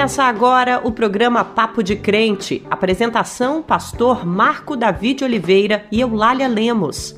[0.00, 2.62] Começa agora o programa Papo de Crente.
[2.70, 7.14] Apresentação: Pastor Marco David Oliveira e Eulália Lemos.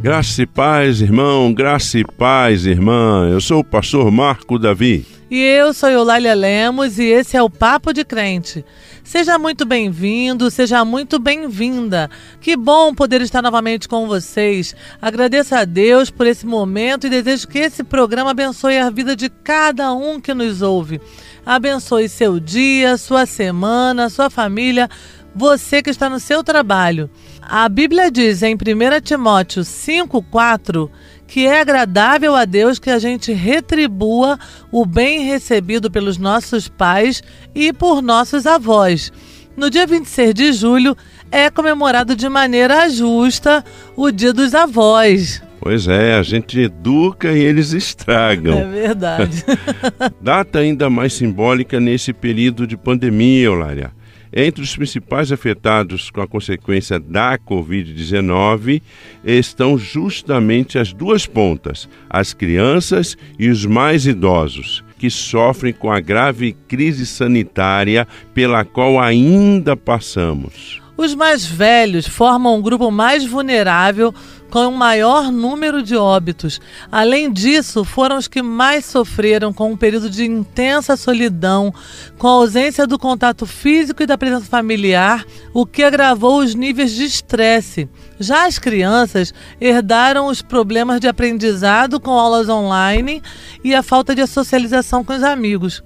[0.00, 3.28] Graça e paz, irmão, graça e paz, irmã.
[3.30, 5.19] Eu sou o pastor Marco Davi.
[5.30, 8.64] E eu sou Eulália Lemos e esse é o Papo de Crente.
[9.04, 12.10] Seja muito bem-vindo, seja muito bem-vinda.
[12.40, 14.74] Que bom poder estar novamente com vocês.
[15.00, 19.28] Agradeço a Deus por esse momento e desejo que esse programa abençoe a vida de
[19.28, 21.00] cada um que nos ouve.
[21.46, 24.90] Abençoe seu dia, sua semana, sua família,
[25.32, 27.08] você que está no seu trabalho.
[27.40, 30.90] A Bíblia diz em 1 Timóteo 5,4
[31.30, 34.36] que é agradável a Deus que a gente retribua
[34.72, 37.22] o bem recebido pelos nossos pais
[37.54, 39.12] e por nossos avós.
[39.56, 40.96] No dia 26 de julho
[41.30, 43.64] é comemorado de maneira justa
[43.96, 45.40] o Dia dos Avós.
[45.60, 48.58] Pois é, a gente educa e eles estragam.
[48.58, 49.44] É verdade.
[50.20, 53.92] Data ainda mais simbólica nesse período de pandemia, Eulália.
[54.32, 58.80] Entre os principais afetados com a consequência da Covid-19
[59.24, 65.98] estão justamente as duas pontas, as crianças e os mais idosos, que sofrem com a
[65.98, 70.80] grave crise sanitária pela qual ainda passamos.
[70.96, 74.14] Os mais velhos formam um grupo mais vulnerável
[74.50, 76.60] com um maior número de óbitos.
[76.90, 81.72] Além disso, foram os que mais sofreram com um período de intensa solidão,
[82.18, 86.92] com a ausência do contato físico e da presença familiar, o que agravou os níveis
[86.92, 87.88] de estresse.
[88.18, 93.22] Já as crianças herdaram os problemas de aprendizado com aulas online
[93.64, 95.82] e a falta de socialização com os amigos.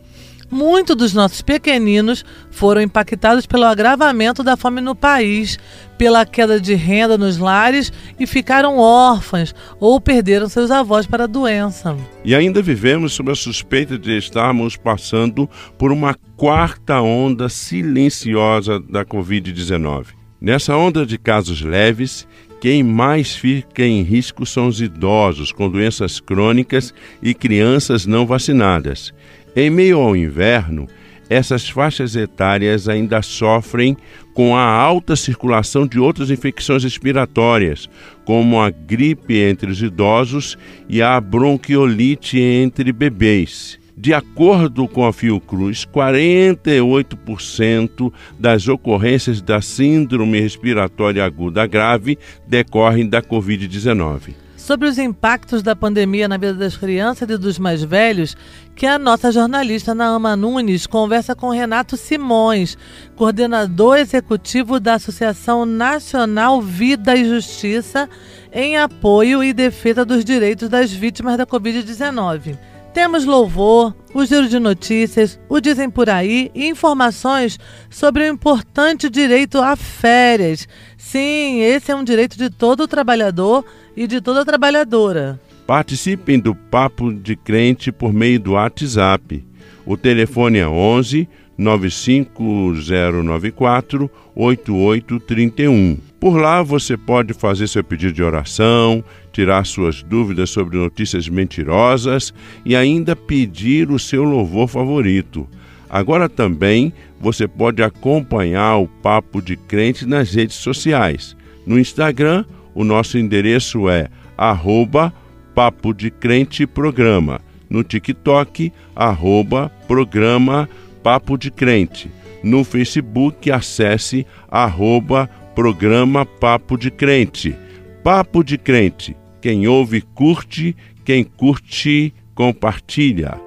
[0.51, 5.59] Muitos dos nossos pequeninos foram impactados pelo agravamento da fome no país,
[5.97, 11.29] pela queda de renda nos lares e ficaram órfãos ou perderam seus avós para a
[11.29, 11.97] doença.
[12.25, 15.49] E ainda vivemos sob a suspeita de estarmos passando
[15.79, 20.07] por uma quarta onda silenciosa da Covid-19.
[20.41, 22.27] Nessa onda de casos leves,
[22.61, 29.13] quem mais fica em risco são os idosos com doenças crônicas e crianças não vacinadas.
[29.57, 30.89] Em meio ao inverno,
[31.31, 33.97] essas faixas etárias ainda sofrem
[34.35, 37.89] com a alta circulação de outras infecções respiratórias,
[38.25, 43.79] como a gripe entre os idosos e a bronquiolite entre bebês.
[43.97, 53.23] De acordo com a Fiocruz, 48% das ocorrências da síndrome respiratória aguda grave decorrem da
[53.23, 58.35] Covid-19 sobre os impactos da pandemia na vida das crianças e dos mais velhos,
[58.75, 62.79] que a nossa jornalista Naama Nunes conversa com Renato Simões,
[63.15, 68.09] coordenador executivo da Associação Nacional Vida e Justiça,
[68.51, 72.57] em apoio e defesa dos direitos das vítimas da Covid-19.
[72.95, 77.59] Temos louvor, o giro de notícias, o Dizem Por Aí e informações
[77.91, 80.67] sobre o importante direito a férias.
[80.97, 83.65] Sim, esse é um direito de todo trabalhador
[83.97, 85.41] e de toda trabalhadora.
[85.67, 89.43] Participem do Papo de Crente por meio do WhatsApp.
[89.87, 95.99] O telefone é 11 95094 8831.
[96.19, 102.35] Por lá você pode fazer seu pedido de oração, tirar suas dúvidas sobre notícias mentirosas
[102.65, 105.47] e ainda pedir o seu louvor favorito.
[105.89, 111.37] Agora também você pode acompanhar o Papo de Crente nas redes sociais.
[111.67, 115.13] No Instagram, o nosso endereço é arroba
[115.55, 117.41] Papo de Crente Programa.
[117.71, 120.69] No TikTok, arroba Programa
[121.03, 122.11] Papo de Crente.
[122.43, 127.57] No Facebook, acesse arroba Programa Papo de Crente.
[128.03, 129.17] Papo de Crente.
[129.41, 130.77] Quem ouve, curte.
[131.05, 133.41] Quem curte, compartilha.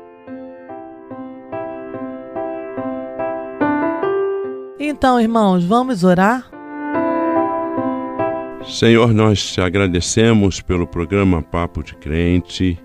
[4.80, 6.57] Então, irmãos, vamos orar?
[8.66, 12.78] Senhor, nós te agradecemos pelo programa Papo de Crente.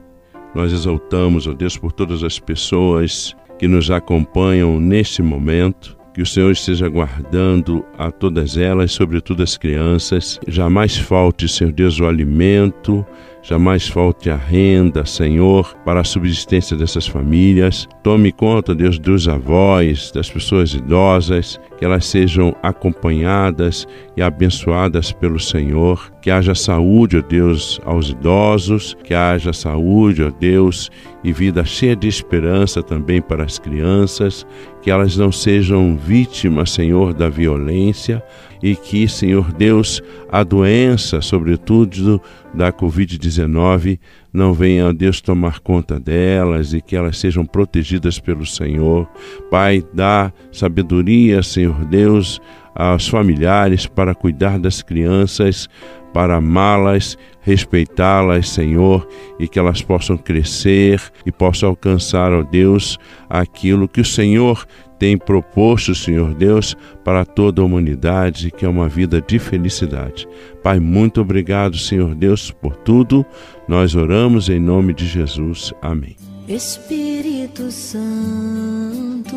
[0.54, 5.96] Nós exaltamos, ó Deus, por todas as pessoas que nos acompanham neste momento.
[6.14, 10.38] Que o Senhor esteja guardando a todas elas, sobretudo as crianças.
[10.46, 13.04] Jamais falte, Senhor Deus, o alimento,
[13.42, 17.88] jamais falte a renda, Senhor, para a subsistência dessas famílias.
[18.02, 25.40] Tome conta, Deus, dos avós, das pessoas idosas, que elas sejam acompanhadas e abençoadas pelo
[25.40, 26.12] Senhor.
[26.22, 30.92] Que haja saúde, ó Deus, aos idosos, que haja saúde, ó Deus,
[31.24, 34.46] e vida cheia de esperança também para as crianças,
[34.80, 38.22] que elas não sejam vítimas, Senhor, da violência.
[38.62, 40.00] E que, Senhor Deus,
[40.30, 42.22] a doença, sobretudo
[42.54, 43.98] da Covid-19,
[44.32, 49.06] não venha, Deus, tomar conta delas e que elas sejam protegidas pelo Senhor.
[49.50, 52.40] Pai, dá sabedoria, Senhor Deus,
[52.74, 55.68] aos familiares para cuidar das crianças,
[56.14, 59.06] para amá-las, respeitá-las, Senhor,
[59.38, 62.98] e que elas possam crescer e possam alcançar, ó Deus,
[63.28, 64.66] aquilo que o Senhor
[65.02, 70.28] tem proposto, Senhor Deus, para toda a humanidade, que é uma vida de felicidade.
[70.62, 73.26] Pai, muito obrigado, Senhor Deus, por tudo.
[73.66, 75.72] Nós oramos em nome de Jesus.
[75.82, 76.14] Amém.
[76.46, 79.34] Espírito Santo,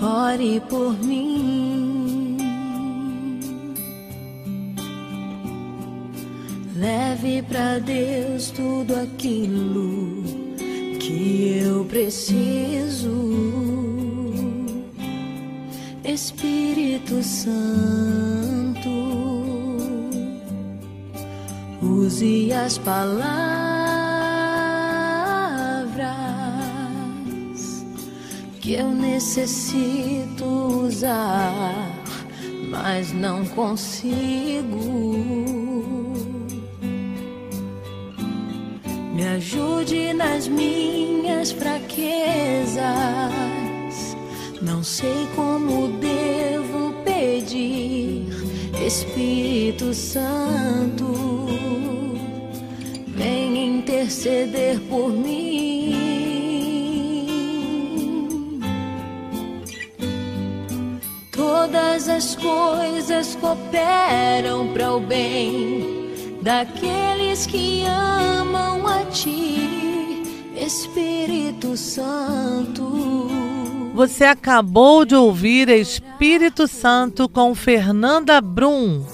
[0.00, 2.38] ore por mim.
[6.74, 10.41] Leve para Deus tudo aquilo
[11.22, 13.12] que eu preciso.
[16.04, 18.90] Espírito Santo,
[21.80, 23.22] use as palavras
[28.60, 31.88] que eu necessito usar,
[32.68, 35.61] mas não consigo.
[39.22, 42.82] Me ajude nas minhas fraquezas.
[44.60, 48.26] Não sei como devo pedir,
[48.84, 51.46] Espírito Santo,
[53.14, 55.92] vem interceder por mim.
[61.30, 66.01] Todas as coisas cooperam para o bem
[66.42, 70.22] daqueles que amam a Ti,
[70.56, 73.30] Espírito Santo.
[73.94, 79.04] Você acabou de ouvir Espírito Santo com Fernanda Brum.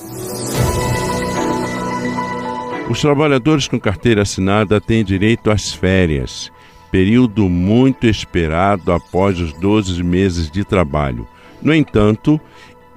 [2.88, 6.50] Os trabalhadores com carteira assinada têm direito às férias,
[6.90, 11.28] período muito esperado após os 12 meses de trabalho.
[11.60, 12.40] No entanto,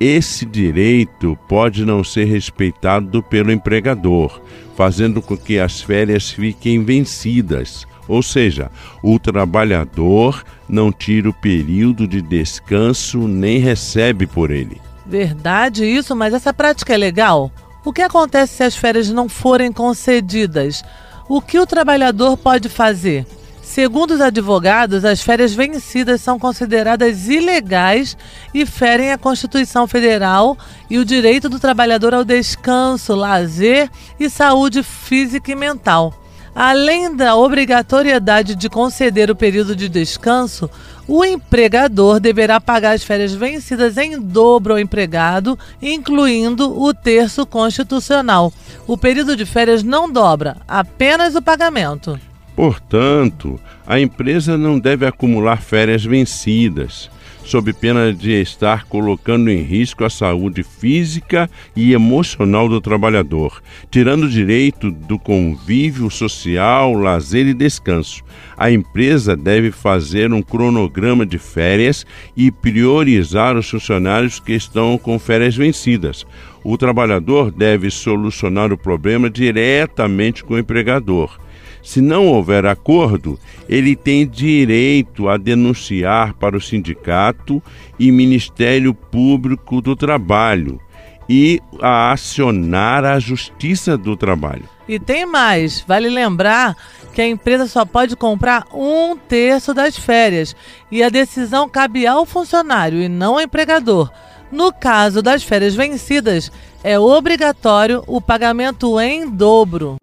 [0.01, 4.41] esse direito pode não ser respeitado pelo empregador,
[4.75, 7.85] fazendo com que as férias fiquem vencidas.
[8.07, 8.71] Ou seja,
[9.03, 14.81] o trabalhador não tira o período de descanso nem recebe por ele.
[15.05, 17.51] Verdade isso, mas essa prática é legal?
[17.85, 20.83] O que acontece se as férias não forem concedidas?
[21.29, 23.23] O que o trabalhador pode fazer?
[23.71, 28.17] Segundo os advogados, as férias vencidas são consideradas ilegais
[28.53, 30.57] e ferem a Constituição Federal
[30.89, 33.89] e o direito do trabalhador ao descanso, lazer
[34.19, 36.13] e saúde física e mental.
[36.53, 40.69] Além da obrigatoriedade de conceder o período de descanso,
[41.07, 48.51] o empregador deverá pagar as férias vencidas em dobro ao empregado, incluindo o terço constitucional.
[48.85, 52.19] O período de férias não dobra, apenas o pagamento.
[52.55, 57.09] Portanto, a empresa não deve acumular férias vencidas,
[57.43, 64.23] sob pena de estar colocando em risco a saúde física e emocional do trabalhador, tirando
[64.23, 68.21] o direito do convívio social, lazer e descanso.
[68.57, 72.05] A empresa deve fazer um cronograma de férias
[72.35, 76.25] e priorizar os funcionários que estão com férias vencidas.
[76.63, 81.39] O trabalhador deve solucionar o problema diretamente com o empregador
[81.81, 87.61] se não houver acordo, ele tem direito a denunciar para o sindicato
[87.99, 90.79] e Ministério Público do Trabalho
[91.27, 94.67] e a acionar a Justiça do Trabalho.
[94.87, 96.75] E tem mais, vale lembrar
[97.13, 100.55] que a empresa só pode comprar um terço das férias
[100.91, 104.11] e a decisão cabe ao funcionário e não ao empregador.
[104.51, 106.51] No caso das férias vencidas,
[106.83, 109.95] é obrigatório o pagamento em dobro.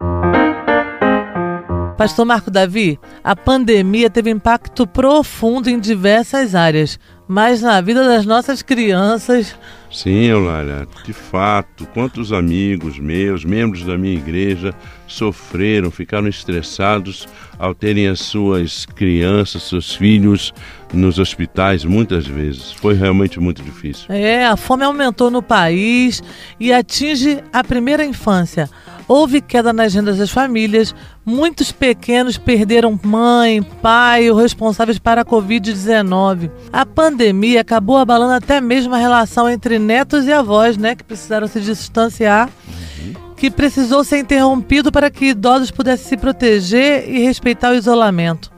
[1.99, 8.25] Pastor Marco Davi, a pandemia teve impacto profundo em diversas áreas, mas na vida das
[8.25, 9.52] nossas crianças.
[9.90, 14.73] Sim, Eulália, de fato, quantos amigos meus, membros da minha igreja,
[15.09, 17.26] sofreram, ficaram estressados
[17.59, 20.55] ao terem as suas crianças, seus filhos
[20.95, 22.71] nos hospitais muitas vezes.
[22.75, 24.07] Foi realmente muito difícil.
[24.09, 26.23] É, a fome aumentou no país
[26.61, 28.71] e atinge a primeira infância.
[29.09, 35.25] Houve queda nas rendas das famílias, muitos pequenos perderam mãe, pai ou responsáveis para a
[35.25, 36.50] Covid-19.
[36.71, 41.47] A pandemia acabou abalando até mesmo a relação entre netos e avós, né, que precisaram
[41.47, 42.50] se distanciar,
[43.35, 48.58] que precisou ser interrompido para que idosos pudessem se proteger e respeitar o isolamento.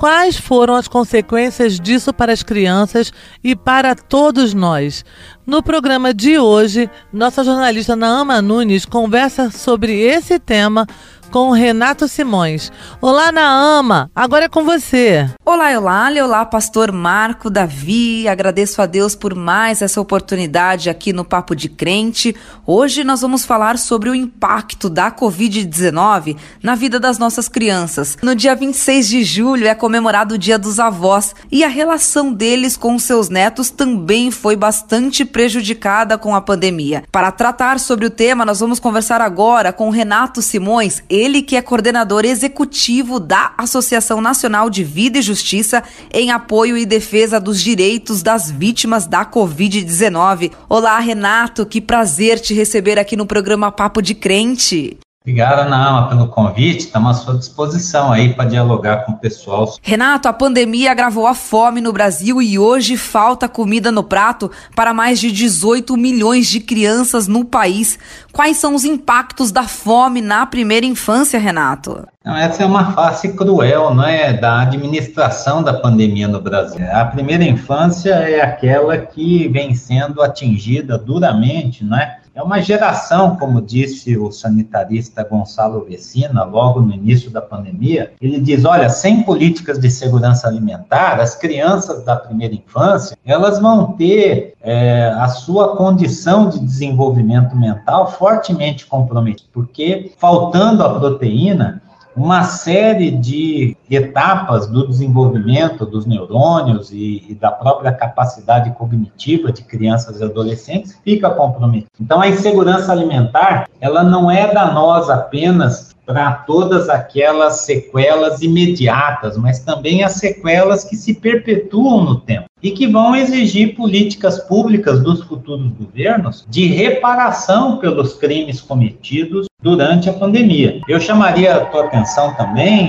[0.00, 3.12] Quais foram as consequências disso para as crianças
[3.44, 5.04] e para todos nós.
[5.46, 10.86] No programa de hoje, nossa jornalista Naama Nunes conversa sobre esse tema
[11.30, 12.72] com Renato Simões.
[13.00, 15.28] Olá, Naama, agora é com você.
[15.44, 18.26] Olá, Eulália, olá, pastor Marco Davi.
[18.26, 22.34] Agradeço a Deus por mais essa oportunidade aqui no Papo de Crente.
[22.66, 28.18] Hoje nós vamos falar sobre o impacto da Covid-19 na vida das nossas crianças.
[28.22, 32.76] No dia 26 de julho é comemorado o Dia dos Avós e a relação deles
[32.76, 37.04] com seus netos também foi bastante prejudicada com a pandemia.
[37.12, 41.62] Para tratar sobre o tema, nós vamos conversar agora com Renato Simões, ele que é
[41.62, 48.22] coordenador executivo da Associação Nacional de Vida e Justiça em apoio e defesa dos direitos
[48.22, 50.52] das vítimas da Covid-19.
[50.68, 54.98] Olá, Renato, que prazer te receber aqui no programa Papo de Crente.
[55.22, 56.86] Obrigado, Ana pelo convite.
[56.86, 59.70] Estamos à sua disposição aí para dialogar com o pessoal.
[59.82, 64.94] Renato, a pandemia agravou a fome no Brasil e hoje falta comida no prato para
[64.94, 67.98] mais de 18 milhões de crianças no país.
[68.32, 72.02] Quais são os impactos da fome na primeira infância, Renato?
[72.24, 76.80] essa é uma face cruel, não é, da administração da pandemia no Brasil.
[76.92, 82.19] A primeira infância é aquela que vem sendo atingida duramente, não é?
[82.32, 88.12] É uma geração, como disse o sanitarista Gonçalo Vecina, logo no início da pandemia.
[88.20, 93.92] Ele diz: olha, sem políticas de segurança alimentar, as crianças da primeira infância elas vão
[93.92, 101.82] ter é, a sua condição de desenvolvimento mental fortemente comprometida, porque faltando a proteína,
[102.20, 109.62] uma série de etapas do desenvolvimento dos neurônios e, e, da própria capacidade cognitiva de
[109.62, 111.90] crianças e adolescentes fica comprometida.
[111.98, 119.60] Então, a insegurança alimentar, ela não é danosa apenas para todas aquelas sequelas imediatas, mas
[119.60, 125.22] também as sequelas que se perpetuam no tempo e que vão exigir políticas públicas dos
[125.22, 130.80] futuros governos de reparação pelos crimes cometidos durante a pandemia.
[130.88, 132.88] Eu chamaria a tua atenção também,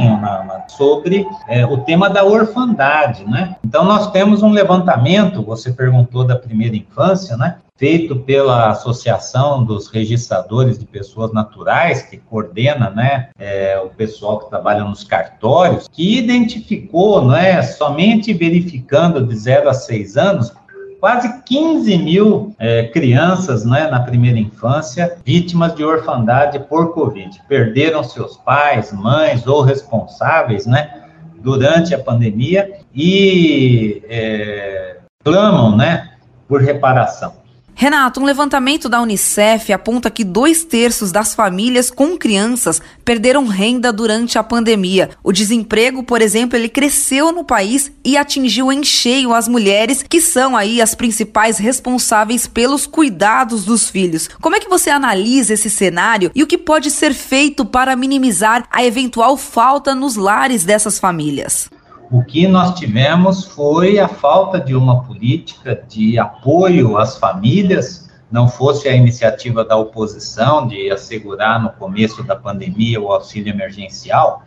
[0.67, 3.55] sobre é, o tema da orfandade, né?
[3.65, 7.57] Então, nós temos um levantamento, você perguntou da primeira infância, né?
[7.81, 14.51] feito pela Associação dos Registradores de Pessoas Naturais, que coordena né, é, o pessoal que
[14.51, 20.53] trabalha nos cartórios, que identificou, né, somente verificando de 0 a 6 anos,
[21.01, 27.41] quase 15 mil é, crianças né, na primeira infância vítimas de orfandade por Covid.
[27.49, 31.01] Perderam seus pais, mães ou responsáveis né,
[31.41, 36.11] durante a pandemia e é, clamam né,
[36.47, 37.40] por reparação.
[37.73, 43.91] Renato, um levantamento da Unicef aponta que dois terços das famílias com crianças perderam renda
[43.91, 45.09] durante a pandemia.
[45.23, 50.21] O desemprego, por exemplo, ele cresceu no país e atingiu em cheio as mulheres, que
[50.21, 54.27] são aí as principais responsáveis pelos cuidados dos filhos.
[54.39, 58.67] Como é que você analisa esse cenário e o que pode ser feito para minimizar
[58.71, 61.69] a eventual falta nos lares dessas famílias?
[62.11, 68.49] O que nós tivemos foi a falta de uma política de apoio às famílias, não
[68.49, 74.43] fosse a iniciativa da oposição de assegurar no começo da pandemia o auxílio emergencial,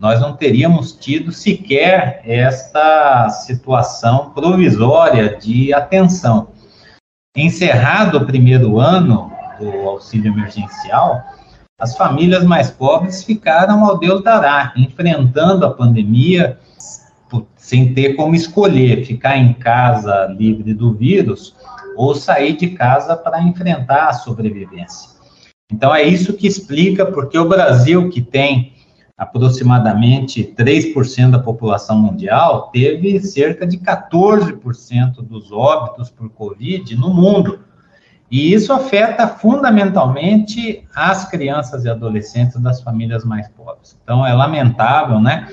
[0.00, 6.48] nós não teríamos tido sequer esta situação provisória de atenção.
[7.36, 9.30] Encerrado o primeiro ano
[9.60, 11.22] do auxílio emergencial,
[11.78, 16.58] as famílias mais pobres ficaram ao Deus dará, enfrentando a pandemia
[17.64, 21.56] sem ter como escolher ficar em casa livre do vírus
[21.96, 25.08] ou sair de casa para enfrentar a sobrevivência.
[25.72, 28.74] Então é isso que explica porque o Brasil, que tem
[29.16, 37.60] aproximadamente 3% da população mundial, teve cerca de 14% dos óbitos por Covid no mundo.
[38.30, 43.98] E isso afeta fundamentalmente as crianças e adolescentes das famílias mais pobres.
[44.02, 45.48] Então é lamentável, né?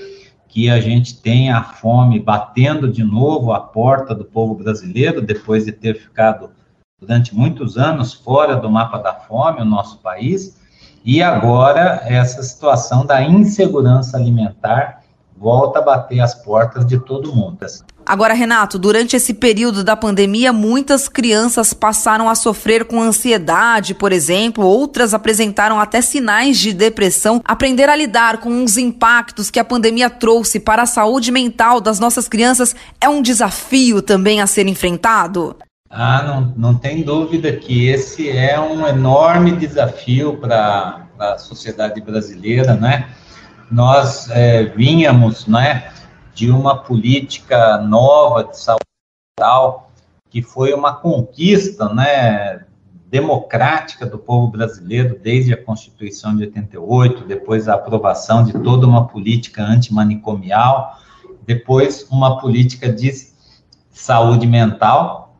[0.52, 5.66] Que a gente tenha a fome batendo de novo a porta do povo brasileiro, depois
[5.66, 6.52] de ter ficado
[7.00, 10.60] durante muitos anos fora do mapa da fome, o nosso país,
[11.06, 15.01] e agora essa situação da insegurança alimentar
[15.42, 17.58] volta a bater as portas de todo mundo.
[18.06, 24.12] Agora, Renato, durante esse período da pandemia, muitas crianças passaram a sofrer com ansiedade, por
[24.12, 27.42] exemplo, outras apresentaram até sinais de depressão.
[27.44, 32.00] Aprender a lidar com os impactos que a pandemia trouxe para a saúde mental das
[32.00, 35.56] nossas crianças é um desafio também a ser enfrentado?
[35.90, 42.76] Ah, não, não tem dúvida que esse é um enorme desafio para a sociedade brasileira,
[42.76, 43.10] né?
[43.72, 45.92] Nós é, vínhamos, né?
[46.34, 48.86] de uma política nova de saúde
[49.38, 49.92] mental,
[50.30, 52.66] que foi uma conquista, né,
[53.08, 59.08] democrática do povo brasileiro desde a Constituição de 88, depois a aprovação de toda uma
[59.08, 60.98] política antimanicomial,
[61.46, 63.12] depois uma política de
[63.90, 65.38] saúde mental,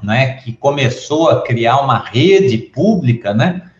[0.00, 3.70] né, que começou a criar uma rede pública, né,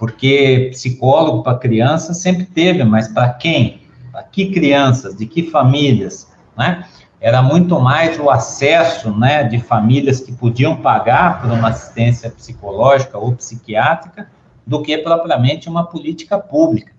[0.00, 3.82] porque psicólogo para criança sempre teve, mas para quem?
[4.10, 5.14] Para que crianças?
[5.14, 6.26] De que famílias?
[6.56, 6.86] Né?
[7.20, 13.18] Era muito mais o acesso né, de famílias que podiam pagar por uma assistência psicológica
[13.18, 14.30] ou psiquiátrica
[14.66, 16.94] do que propriamente uma política pública.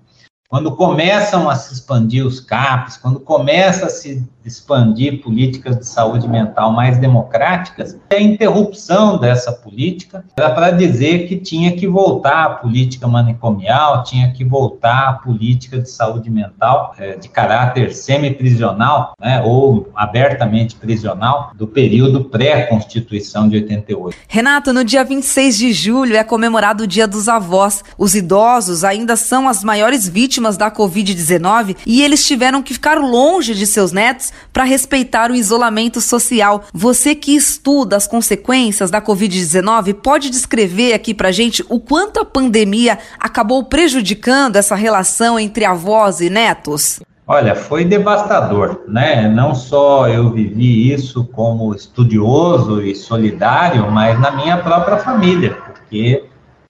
[0.47, 6.27] Quando começam a se expandir os CAPs, quando começa a se expandir políticas de saúde
[6.27, 12.49] mental mais democráticas, a interrupção dessa política era para dizer que tinha que voltar a
[12.49, 19.41] política manicomial, tinha que voltar a política de saúde mental é, de caráter semi-prisional, né,
[19.45, 24.17] ou abertamente prisional, do período pré-constituição de 88.
[24.27, 27.83] Renato, no dia 26 de julho é comemorado o Dia dos Avós.
[27.97, 33.53] Os idosos ainda são as maiores vítimas da Covid-19 e eles tiveram que ficar longe
[33.53, 36.63] de seus netos para respeitar o isolamento social.
[36.73, 42.25] Você que estuda as consequências da Covid-19, pode descrever aqui para gente o quanto a
[42.25, 46.99] pandemia acabou prejudicando essa relação entre avós e netos?
[47.27, 49.29] Olha, foi devastador, né?
[49.29, 56.25] Não só eu vivi isso como estudioso e solidário, mas na minha própria família, porque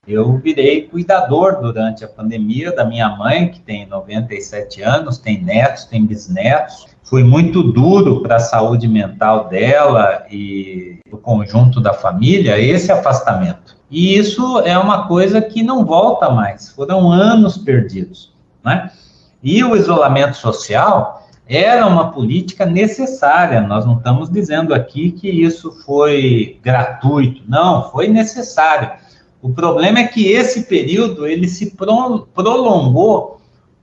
[0.08, 5.86] eu virei cuidador durante a pandemia da minha mãe, que tem 97 anos, tem netos,
[5.86, 12.58] tem bisnetos, foi muito duro para a saúde mental dela e do conjunto da família
[12.58, 13.76] esse afastamento.
[13.92, 18.90] E isso é uma coisa que não volta mais, foram anos perdidos, né?
[19.44, 25.70] E o isolamento social era uma política necessária, nós não estamos dizendo aqui que isso
[25.86, 28.90] foi gratuito, não, foi necessário.
[29.42, 33.41] O problema é que esse período ele se prolongou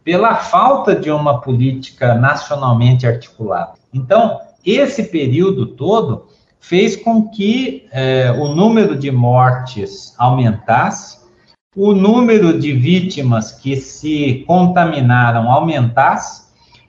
[0.09, 3.75] pela falta de uma política nacionalmente articulada.
[3.93, 11.19] Então, esse período todo fez com que é, o número de mortes aumentasse,
[11.77, 16.45] o número de vítimas que se contaminaram aumentasse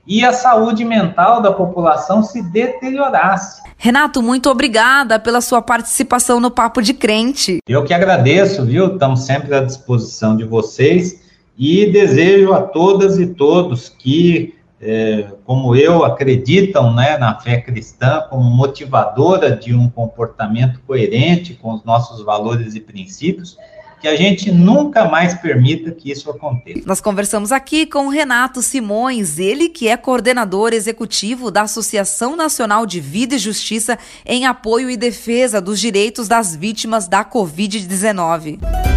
[0.08, 3.62] e a saúde mental da população se deteriorasse.
[3.78, 7.60] Renato, muito obrigada pela sua participação no Papo de Crente.
[7.68, 8.94] Eu que agradeço, viu?
[8.94, 11.28] Estamos sempre à disposição de vocês
[11.60, 18.22] e desejo a todas e todos que, é, como eu, acreditam né, na fé cristã
[18.30, 23.58] como motivadora de um comportamento coerente com os nossos valores e princípios,
[24.00, 26.84] que a gente nunca mais permita que isso aconteça.
[26.86, 33.02] Nós conversamos aqui com Renato Simões, ele que é coordenador executivo da Associação Nacional de
[33.02, 38.89] Vida e Justiça em apoio e defesa dos direitos das vítimas da Covid-19.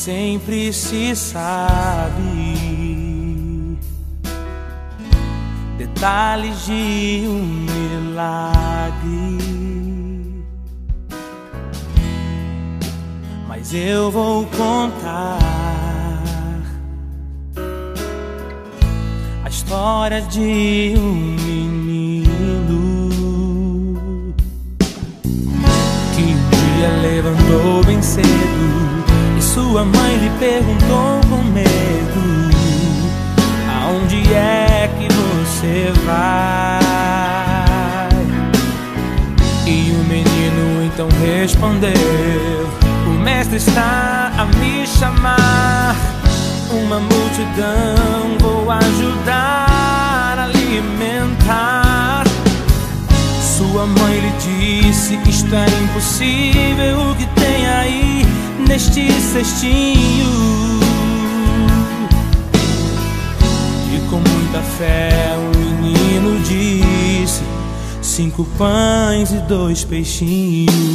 [0.00, 2.22] Sempre se sabe
[5.76, 9.38] detalhes de um milagre.
[13.46, 15.38] Mas eu vou contar
[19.44, 21.12] a história de um
[21.44, 22.24] menino
[26.14, 28.59] que um dia levantou bem cedo
[29.54, 32.50] sua mãe lhe perguntou com medo:
[33.82, 36.78] Aonde é que você vai?
[39.66, 41.90] E o menino então respondeu:
[43.08, 45.96] O mestre está a me chamar.
[46.70, 52.24] Uma multidão vou ajudar a alimentar.
[53.42, 57.10] Sua mãe lhe disse: Isto é impossível.
[57.10, 58.19] O que tem aí?
[58.70, 60.30] Neste cestinho.
[63.92, 67.42] E com muita fé o menino disse:
[68.00, 70.89] Cinco pães e dois peixinhos.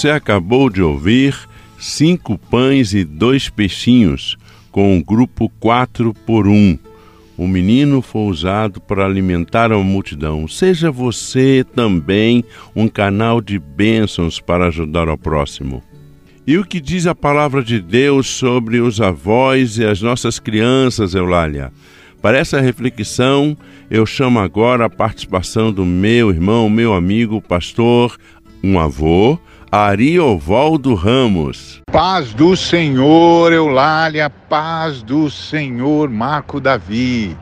[0.00, 1.36] Você acabou de ouvir
[1.78, 4.38] Cinco Pães e Dois Peixinhos,
[4.72, 6.78] com o grupo 4 por 1,
[7.36, 10.48] o menino foi usado para alimentar a multidão.
[10.48, 12.42] Seja você também
[12.74, 15.82] um canal de bênçãos para ajudar ao próximo.
[16.46, 21.14] E o que diz a palavra de Deus sobre os avós e as nossas crianças,
[21.14, 21.70] Eulália?
[22.22, 23.54] Para essa reflexão,
[23.90, 28.16] eu chamo agora a participação do meu irmão, meu amigo, pastor,
[28.64, 29.38] um avô,
[29.72, 31.80] Ariovaldo Ramos.
[31.92, 37.36] Paz do Senhor, Eulália, paz do Senhor, Marco Davi.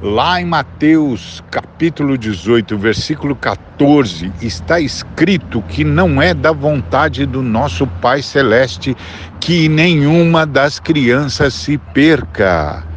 [0.00, 7.42] Lá em Mateus capítulo 18, versículo 14, está escrito que não é da vontade do
[7.42, 8.96] nosso Pai Celeste
[9.38, 12.87] que nenhuma das crianças se perca.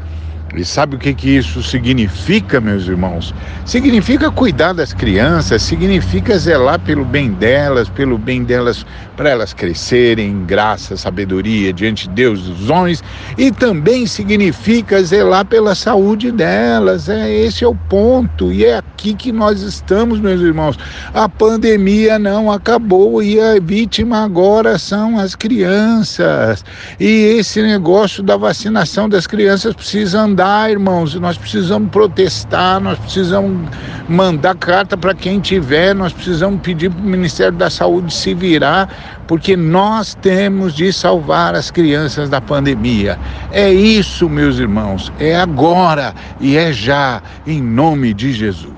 [0.54, 3.34] E sabe o que, que isso significa, meus irmãos?
[3.64, 8.86] Significa cuidar das crianças, significa zelar pelo bem delas, pelo bem delas,
[9.22, 13.04] para elas crescerem em graça, sabedoria diante de Deus dos homens,
[13.38, 17.08] e também significa zelar pela saúde delas.
[17.08, 20.76] É esse é o ponto, e é aqui que nós estamos, meus irmãos.
[21.14, 26.66] A pandemia não acabou e a vítima agora são as crianças.
[27.00, 33.70] E esse negócio da vacinação das crianças precisa andar irmãos, nós precisamos protestar, nós precisamos
[34.10, 39.11] mandar carta para quem tiver, nós precisamos pedir para o Ministério da Saúde se virar,
[39.28, 43.18] porque nós temos de salvar as crianças da pandemia.
[43.52, 48.72] É isso, meus irmãos, é agora e é já, em nome de Jesus.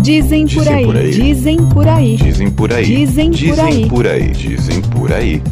[0.00, 4.30] Dizem por aí, dizem por aí, dizem por aí, dizem por aí, dizem por aí,
[4.30, 5.42] dizem por aí.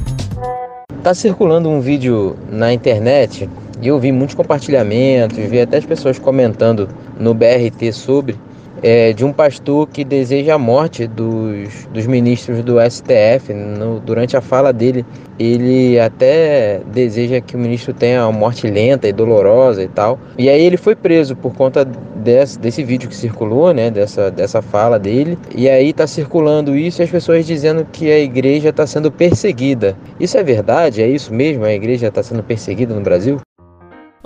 [1.02, 3.48] Tá circulando um vídeo na internet
[3.82, 8.36] e eu vi muitos compartilhamentos, vi até as pessoas comentando no BRT sobre
[8.84, 13.54] é, de um pastor que deseja a morte dos, dos ministros do STF.
[13.54, 15.06] No, durante a fala dele,
[15.38, 20.20] ele até deseja que o ministro tenha uma morte lenta e dolorosa e tal.
[20.36, 23.90] E aí ele foi preso por conta desse, desse vídeo que circulou, né?
[23.90, 25.38] Dessa, dessa fala dele.
[25.56, 29.96] E aí tá circulando isso e as pessoas dizendo que a igreja está sendo perseguida.
[30.20, 31.00] Isso é verdade?
[31.00, 31.64] É isso mesmo?
[31.64, 33.40] A igreja está sendo perseguida no Brasil?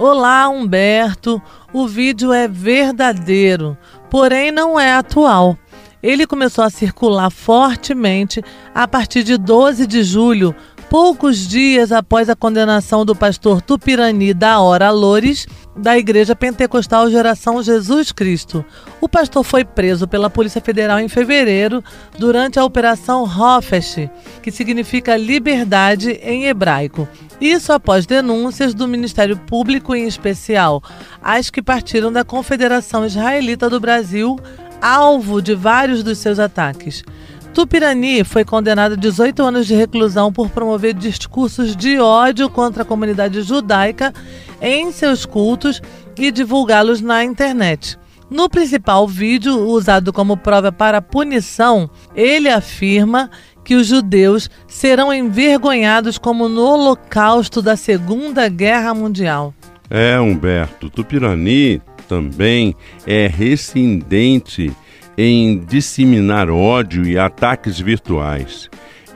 [0.00, 1.42] Olá, Humberto.
[1.72, 3.76] O vídeo é verdadeiro,
[4.08, 5.58] porém não é atual.
[6.00, 8.40] Ele começou a circular fortemente
[8.72, 10.54] a partir de 12 de julho,
[10.90, 15.46] poucos dias após a condenação do pastor Tupirani da Hora Lores,
[15.76, 18.64] da Igreja Pentecostal Geração Jesus Cristo.
[19.00, 21.84] O pastor foi preso pela Polícia Federal em fevereiro
[22.18, 24.08] durante a Operação Hofesh,
[24.42, 27.06] que significa liberdade em hebraico.
[27.38, 30.82] Isso após denúncias do Ministério Público, em especial
[31.22, 34.38] as que partiram da Confederação Israelita do Brasil,
[34.80, 37.04] alvo de vários dos seus ataques.
[37.54, 42.86] Tupirani foi condenado a 18 anos de reclusão por promover discursos de ódio contra a
[42.86, 44.12] comunidade judaica
[44.60, 45.80] em seus cultos
[46.16, 47.98] e divulgá-los na internet.
[48.30, 53.30] No principal vídeo, usado como prova para punição, ele afirma
[53.64, 59.54] que os judeus serão envergonhados como no Holocausto da Segunda Guerra Mundial.
[59.90, 64.74] É, Humberto, Tupirani também é rescindente
[65.18, 68.70] em disseminar ódio e ataques virtuais.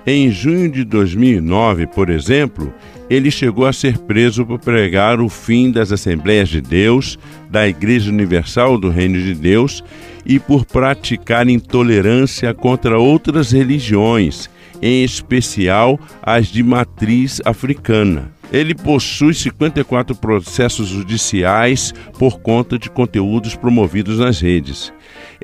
[0.04, 2.74] Em junho de 2009, por exemplo,
[3.08, 7.16] ele chegou a ser preso por pregar o fim das Assembleias de Deus,
[7.48, 9.84] da Igreja Universal do Reino de Deus
[10.26, 14.50] e por praticar intolerância contra outras religiões,
[14.82, 18.32] em especial as de matriz africana.
[18.52, 24.92] Ele possui 54 processos judiciais por conta de conteúdos promovidos nas redes.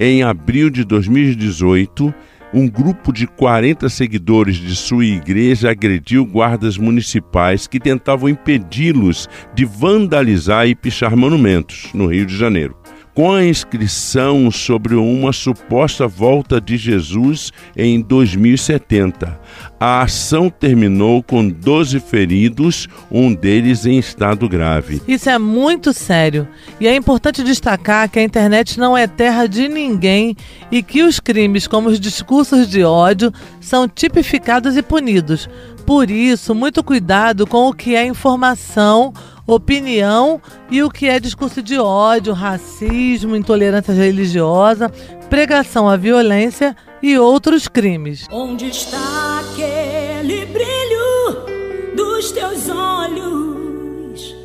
[0.00, 2.14] Em abril de 2018,
[2.54, 9.64] um grupo de 40 seguidores de sua igreja agrediu guardas municipais que tentavam impedi-los de
[9.64, 12.76] vandalizar e pichar monumentos no Rio de Janeiro
[13.14, 19.38] com a inscrição sobre uma suposta volta de Jesus em 2070.
[19.80, 25.02] A ação terminou com 12 feridos, um deles em estado grave.
[25.06, 26.48] Isso é muito sério
[26.80, 30.36] e é importante destacar que a internet não é terra de ninguém
[30.70, 35.48] e que os crimes, como os discursos de ódio, são tipificados e punidos.
[35.86, 39.12] Por isso, muito cuidado com o que é informação
[39.48, 44.90] opinião e o que é discurso de ódio, racismo, intolerância religiosa,
[45.30, 48.26] pregação à violência e outros crimes.
[48.30, 54.36] Onde está aquele brilho dos teus olhos?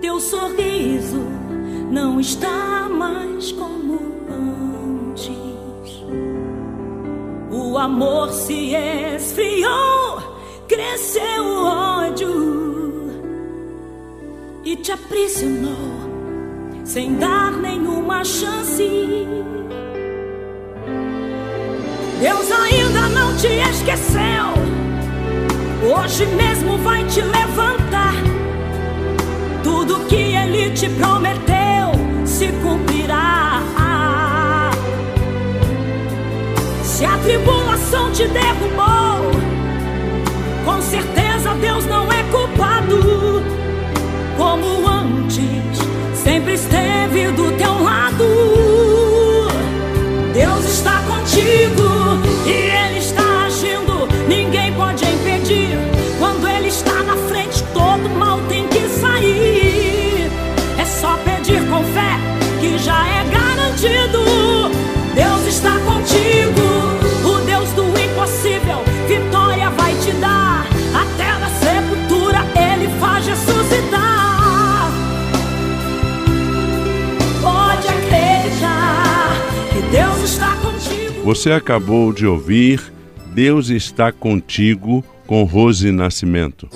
[0.00, 1.20] Teu sorriso
[1.90, 3.98] não está mais como
[4.30, 5.34] antes.
[7.50, 10.22] O amor se esfriou,
[10.68, 12.93] cresceu o ódio
[14.64, 16.14] e te aprisionou
[16.84, 18.88] sem dar nenhuma chance.
[22.20, 24.54] Deus ainda não te esqueceu.
[25.82, 28.14] Hoje mesmo vai te levantar.
[29.62, 31.92] Tudo que ele te prometeu
[32.24, 33.60] se cumprirá.
[36.82, 39.30] Se a tribulação te derrubou,
[40.64, 41.23] com certeza
[46.44, 47.73] sempre esteve do teu
[81.24, 82.92] Você acabou de ouvir
[83.34, 86.68] Deus está contigo com Rose Nascimento.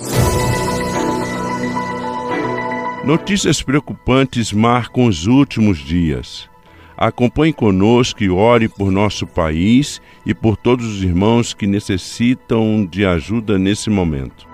[3.05, 6.49] Notícias preocupantes marcam os últimos dias.
[6.97, 13.05] Acompanhe conosco e ore por nosso país e por todos os irmãos que necessitam de
[13.05, 14.47] ajuda nesse momento.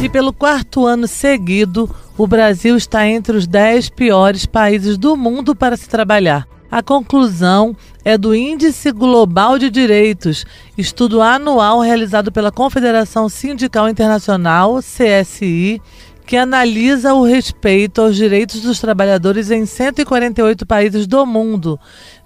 [0.00, 5.56] E pelo quarto ano seguido, o Brasil está entre os 10 piores países do mundo
[5.56, 6.46] para se trabalhar.
[6.70, 10.44] A conclusão é do Índice Global de Direitos,
[10.76, 15.80] estudo anual realizado pela Confederação Sindical Internacional, CSI,
[16.26, 21.78] que analisa o respeito aos direitos dos trabalhadores em 148 países do mundo.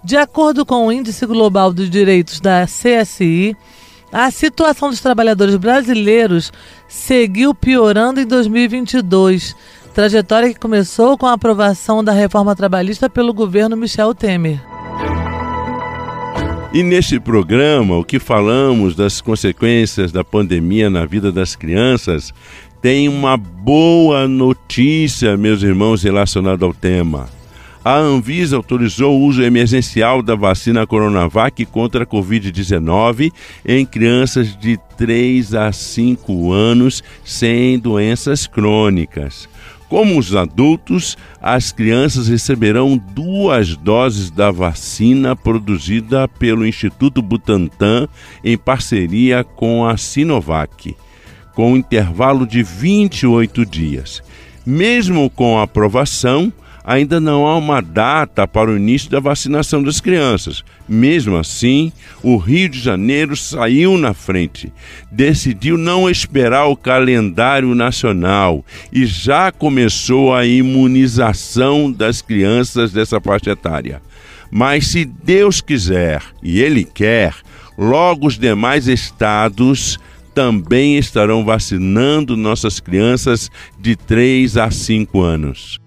[0.03, 3.55] De acordo com o Índice Global dos Direitos da CSI,
[4.11, 6.51] a situação dos trabalhadores brasileiros
[6.87, 9.55] seguiu piorando em 2022,
[9.93, 14.59] trajetória que começou com a aprovação da reforma trabalhista pelo governo Michel Temer.
[16.71, 22.31] E neste programa, o que falamos das consequências da pandemia na vida das crianças,
[22.79, 27.38] tem uma boa notícia, meus irmãos, relacionada ao tema.
[27.89, 33.31] A Anvisa autorizou o uso emergencial da vacina Coronavac contra a Covid-19
[33.65, 39.49] em crianças de 3 a 5 anos sem doenças crônicas.
[39.89, 48.07] Como os adultos, as crianças receberão duas doses da vacina produzida pelo Instituto Butantan
[48.43, 50.95] em parceria com a Sinovac,
[51.55, 54.21] com um intervalo de 28 dias.
[54.63, 60.01] Mesmo com a aprovação, ainda não há uma data para o início da vacinação das
[60.01, 60.63] crianças.
[60.87, 61.91] Mesmo assim,
[62.23, 64.71] o Rio de Janeiro saiu na frente,
[65.11, 73.51] decidiu não esperar o calendário nacional e já começou a imunização das crianças dessa faixa
[73.51, 74.01] etária.
[74.51, 77.35] Mas se Deus quiser, e Ele quer,
[77.77, 79.99] logo os demais estados
[80.33, 85.79] também estarão vacinando nossas crianças de 3 a 5 anos.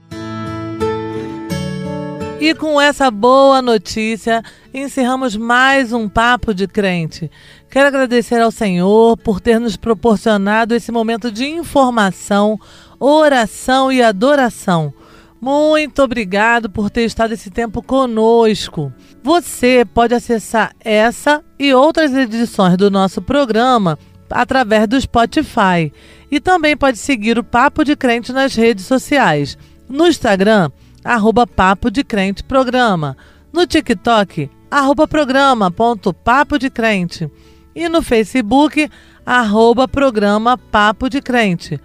[2.43, 4.43] E com essa boa notícia,
[4.75, 7.31] encerramos mais um Papo de Crente.
[7.71, 12.59] Quero agradecer ao Senhor por ter nos proporcionado esse momento de informação,
[12.99, 14.93] oração e adoração.
[15.41, 18.93] Muito obrigado por ter estado esse tempo conosco.
[19.23, 23.97] Você pode acessar essa e outras edições do nosso programa
[24.29, 25.93] através do Spotify.
[26.29, 29.57] E também pode seguir o Papo de Crente nas redes sociais.
[29.89, 30.73] No Instagram,
[31.05, 33.17] arroba Papo de Crente Programa.
[33.53, 37.31] No TikTok, arroba programa ponto papo de crente.
[37.75, 38.89] E no Facebook,
[39.25, 41.81] arroba programa Papo de Crente.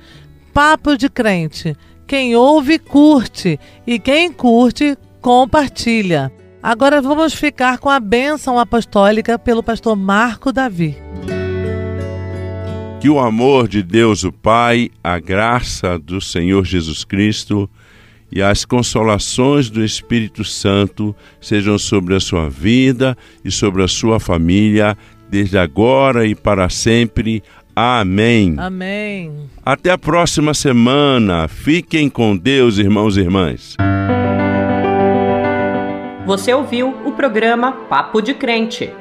[0.54, 1.76] Papo de Crente.
[2.06, 3.60] Quem ouve, curte.
[3.86, 6.32] E quem curte, compartilha.
[6.64, 10.98] Agora vamos ficar com a bênção apostólica pelo pastor Marco Davi.
[13.00, 17.70] Que o amor de Deus, o Pai, a graça do Senhor Jesus Cristo
[18.32, 24.20] e as consolações do Espírito Santo sejam sobre a sua vida e sobre a sua
[24.20, 24.98] família,
[25.30, 27.44] desde agora e para sempre.
[27.76, 28.56] Amém.
[28.58, 29.32] Amém.
[29.64, 31.48] Até a próxima semana.
[31.48, 33.76] Fiquem com Deus, irmãos e irmãs.
[36.26, 38.92] Você ouviu o programa Papo de Crente